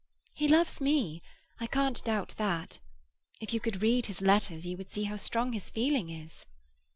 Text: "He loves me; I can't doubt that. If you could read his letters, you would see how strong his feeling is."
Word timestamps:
"He 0.33 0.47
loves 0.47 0.81
me; 0.81 1.21
I 1.59 1.67
can't 1.67 2.03
doubt 2.03 2.29
that. 2.37 2.79
If 3.39 3.53
you 3.53 3.59
could 3.59 3.83
read 3.83 4.07
his 4.07 4.19
letters, 4.19 4.65
you 4.65 4.75
would 4.77 4.91
see 4.91 5.03
how 5.03 5.17
strong 5.17 5.53
his 5.53 5.69
feeling 5.69 6.09
is." 6.09 6.47